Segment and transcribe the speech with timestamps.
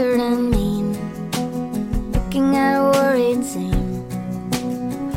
[0.00, 0.96] Tired and mean.
[2.12, 4.04] Looking at a worried scene.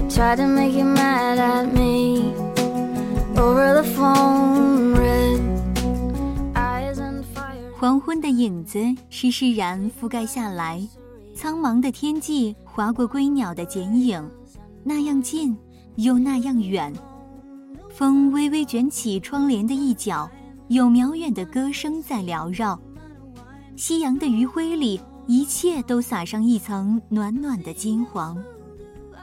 [0.09, 2.33] Tried to make you mad at me.
[3.35, 5.39] Over the phone, red
[6.55, 7.71] eyes and fire.
[7.77, 10.85] 黄昏的影子施施然覆盖下来，
[11.35, 14.29] 苍茫的天际划过归鸟的剪影，
[14.83, 15.55] 那样近
[15.95, 16.93] 又那样远。
[17.89, 20.29] 风微微卷起窗帘的一角，
[20.67, 22.79] 有渺远的歌声在缭绕。
[23.75, 28.37] 夕阳的余晖里，一切都洒上一层暖暖的金黄，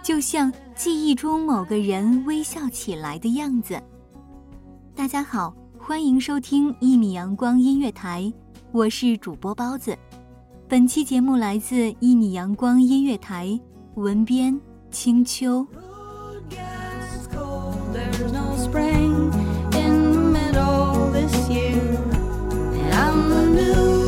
[0.02, 3.80] 就像记忆中某个人微笑起来的样子。
[4.94, 8.30] 大家好，欢迎收听一米阳光音乐台，
[8.72, 9.96] 我是主播包子。
[10.68, 13.58] 本期节目来自一米阳光音乐台，
[13.94, 15.64] 文编青秋。
[16.48, 19.30] Gets cold, there's no spring
[19.74, 21.78] in the middle this year.
[22.74, 23.99] And I'm the new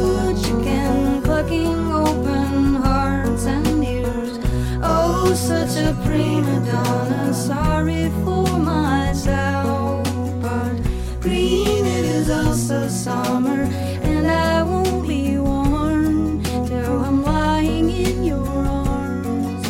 [5.35, 10.07] such a prima donna, sorry for myself.
[10.43, 10.77] But
[11.21, 13.63] green it is also summer,
[14.03, 19.67] and I won't be warm till I'm lying in your arms.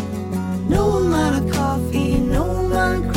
[0.68, 3.12] No amount of coffee, no amount of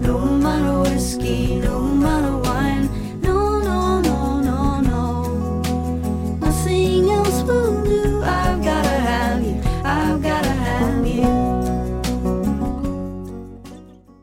[0.00, 2.88] no amount of whiskey, no amount of wine.
[3.22, 6.38] No, no, no, no, no.
[6.40, 7.81] Nothing else will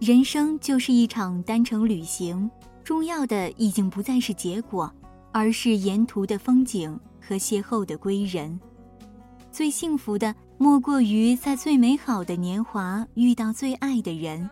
[0.09, 2.50] 人生就是一场单程旅行，
[2.84, 4.92] 重要的已经不再是结果，
[5.31, 8.59] 而是沿途的风景和邂逅的归人。
[9.52, 14.50] 最幸福的莫过于在最美好的年华遇到最爱的人，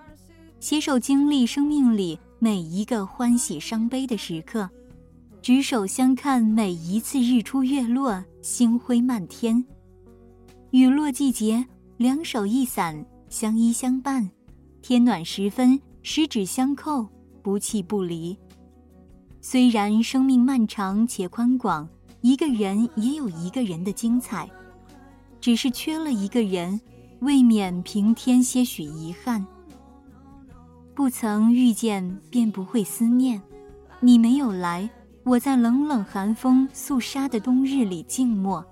[0.60, 4.70] 携手经历生命里每一个欢喜伤悲的时刻，
[5.42, 9.66] 执手相看每一次日出月落，星辉漫天。
[10.70, 11.66] 雨落季节，
[11.98, 14.30] 两手一伞，相依相伴。
[14.88, 17.06] 天暖时分，十指相扣，
[17.44, 18.38] 不弃不离。
[19.42, 21.86] 虽然生命漫长且宽广，
[22.22, 24.50] 一个人也有一个人的精彩，
[25.42, 26.80] 只是缺了一个人，
[27.20, 29.46] 未免平添些许遗憾。
[30.96, 33.42] 不曾遇见，便不会思念。
[34.00, 34.90] 你没有来，
[35.26, 38.66] 我在冷冷寒风肃杀的冬日里静默。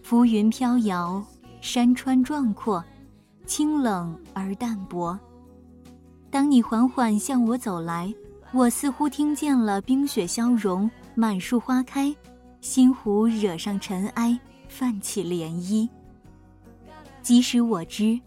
[0.00, 1.20] 浮云飘摇，
[1.60, 2.84] 山川壮阔。
[3.46, 5.18] 清冷而淡薄。
[6.30, 8.12] 当你缓缓向我走来，
[8.52, 12.14] 我似乎听见了冰雪消融，满树花开，
[12.60, 15.88] 心湖惹上尘埃，泛起涟漪。
[17.22, 18.18] 即使我知，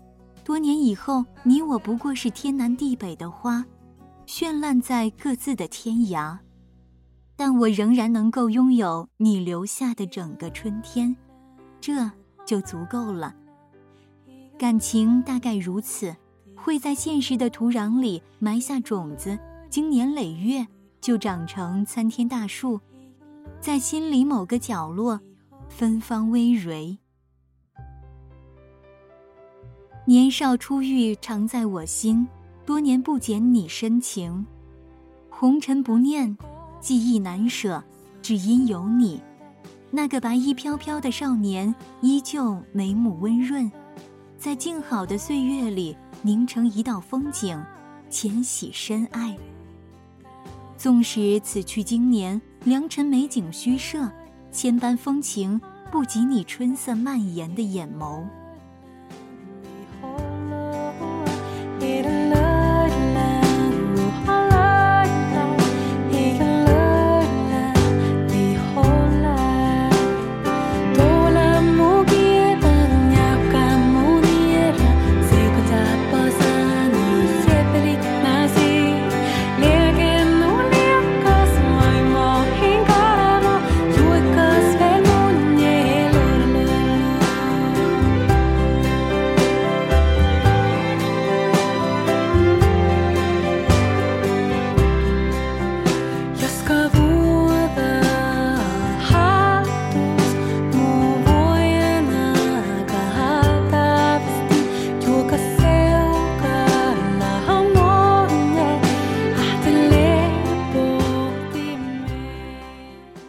[0.44, 3.66] 多年以后，你我不过是天南地北的花，
[4.28, 6.38] 绚烂在各自的天涯，
[7.36, 11.16] 但我仍然能够拥有你留下的整个春天，
[11.82, 12.10] 这
[12.46, 13.34] 就足够了。
[14.58, 16.16] 感情大概如此，
[16.56, 19.38] 会在现实的土壤里埋下种子，
[19.70, 20.66] 经年累月
[21.02, 22.80] 就长成参天大树，
[23.60, 25.20] 在心里某个角落
[25.68, 26.98] 芬芳葳蕤。
[30.06, 32.26] 年少初遇常在我心，
[32.66, 34.46] 多年不减你深情。
[35.30, 36.38] 红尘不念，
[36.80, 37.84] 记忆难舍，
[38.22, 39.22] 只因有你。
[39.92, 43.70] 那个白衣飘飘的少年，依旧眉目温润，
[44.38, 47.60] 在静好的岁月里凝成一道风景，
[48.10, 49.36] 浅喜深爱。
[50.78, 54.12] 纵使此去经年，良辰美景虚设，
[54.52, 55.60] 千般风情
[55.92, 58.24] 不及你春色蔓延的眼眸。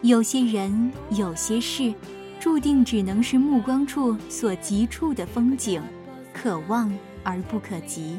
[0.07, 1.93] 有些人，有些事，
[2.39, 5.83] 注定只能是目光处所及处的风景，
[6.33, 8.17] 可望而不可及。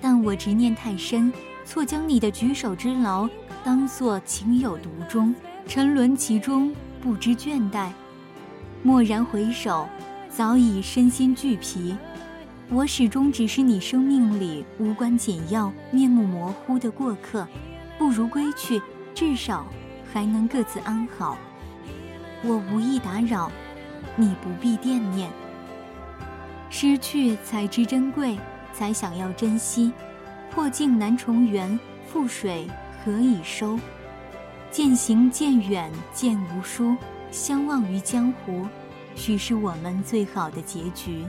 [0.00, 1.30] 但我执念太深，
[1.66, 3.28] 错将你的举手之劳
[3.62, 5.34] 当作情有独钟，
[5.68, 7.90] 沉沦其中不知倦怠。
[8.82, 9.86] 蓦然回首，
[10.30, 11.94] 早已身心俱疲。
[12.70, 17.46] 我始终只是你生命里无关紧要、面目模糊的过客，
[17.98, 18.80] 不如归去，
[19.14, 19.66] 至少。
[20.12, 21.38] 还能各自安好，
[22.42, 23.50] 我无意打扰，
[24.14, 25.30] 你不必惦念。
[26.68, 28.38] 失去才知珍贵，
[28.72, 29.92] 才想要珍惜。
[30.50, 31.78] 破镜难重圆，
[32.12, 32.68] 覆水
[33.02, 33.78] 何以收？
[34.70, 36.94] 渐行渐远渐无书，
[37.30, 38.66] 相忘于江湖，
[39.14, 41.24] 许是我们最好的结局。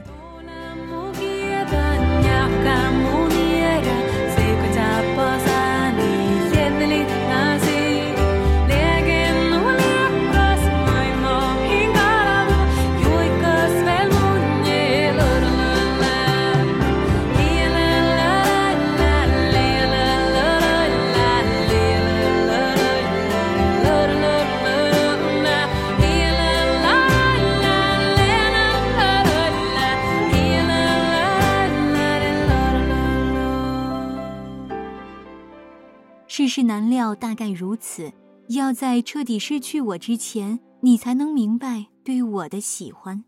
[37.14, 38.12] 大概如此。
[38.48, 43.24] 要在彻底失去我之前，你才能明白对我的喜欢。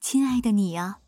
[0.00, 0.98] 亲爱的你啊，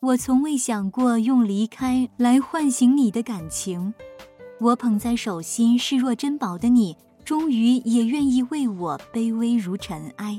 [0.00, 3.94] 我从未想过用离开来唤醒你的感情。
[4.60, 10.38] 我捧在手心视若珍宝的你，终于也愿意为我卑微如尘埃。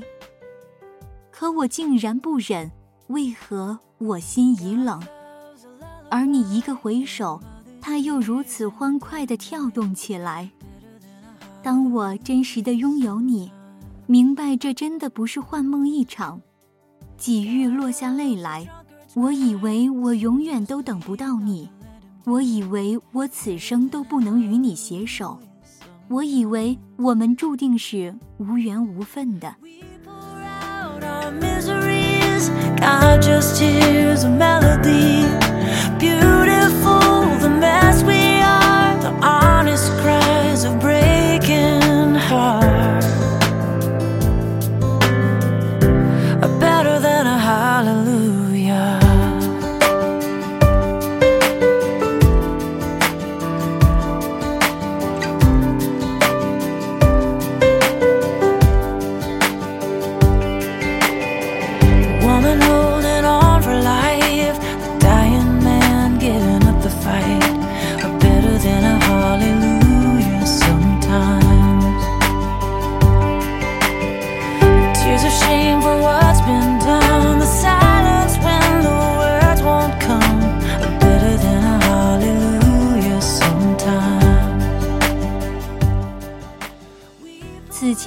[1.32, 2.70] 可我竟然不忍，
[3.08, 5.02] 为何我心已冷？
[6.10, 7.40] 而你一个回首。
[7.80, 10.50] 它又如此欢快地跳动起来。
[11.68, 13.52] 当我真实的拥有你，
[14.06, 16.40] 明白这真的不是幻梦一场，
[17.18, 18.66] 几欲落下泪来。
[19.12, 21.68] 我以为我永远都等不到你，
[22.24, 25.38] 我以为我此生都不能与你携手，
[26.08, 29.54] 我以为我们注定是无缘无分的。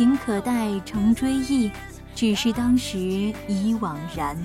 [0.01, 1.69] 情可待成追忆，
[2.15, 4.35] 只是当时已惘然。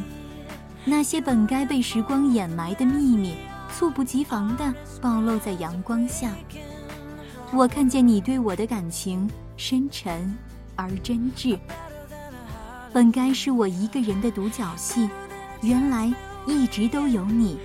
[0.85, 3.37] 那些本该被时光掩埋的秘密，
[3.75, 6.31] 猝不及防地暴露在阳光下。
[7.55, 10.37] 我看见你对我的感情深沉
[10.75, 11.59] 而真挚。
[12.93, 15.09] 本该是我一个人的独角戏，
[15.63, 16.13] 原来
[16.45, 17.59] 一直都有你。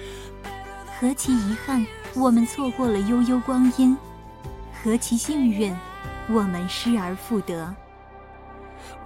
[0.98, 3.98] 何其遗憾，我们错过了悠悠光阴；
[4.82, 5.76] 何其幸运，
[6.34, 7.74] 我们失而复得。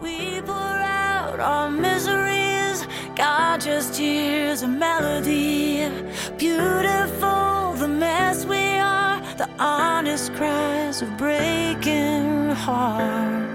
[0.01, 5.89] We pour out our miseries, God just hears a melody.
[6.37, 13.53] Beautiful, the mess we are, the honest cries of breaking hearts.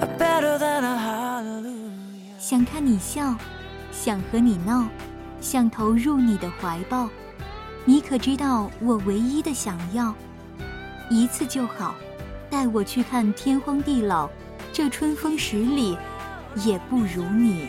[0.00, 2.38] Are better than a hallelujah.
[2.38, 3.34] 想看你笑，
[3.92, 4.86] 想和你闹，
[5.40, 7.08] 想投入你的怀抱。
[7.84, 10.14] 你可知道我唯一的想要，
[11.08, 11.94] 一次就好，
[12.50, 14.28] 带我去看天荒地老，
[14.72, 15.96] 这春风十里，
[16.64, 17.68] 也不如你。